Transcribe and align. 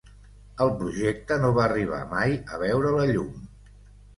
El 0.63 0.71
projecte 0.79 1.37
no 1.43 1.51
va 1.57 1.63
arribar 1.65 2.01
mai 2.17 2.33
a 2.57 2.61
veure 2.65 2.95
la 2.99 3.07
llum. 3.13 3.45